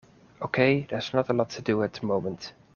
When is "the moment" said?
1.93-2.53